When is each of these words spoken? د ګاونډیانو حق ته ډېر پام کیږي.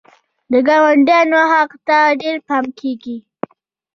د 0.51 0.53
ګاونډیانو 0.67 1.41
حق 1.51 1.71
ته 1.87 1.97
ډېر 2.21 2.37
پام 2.47 2.65
کیږي. 2.79 3.17